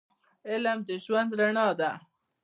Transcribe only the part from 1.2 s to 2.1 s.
رڼا ده